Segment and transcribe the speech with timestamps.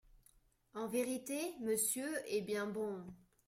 [0.73, 3.03] En vérité, Monsieur est bien bon…